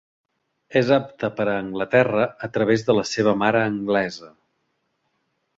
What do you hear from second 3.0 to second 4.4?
la seva mare anglesa.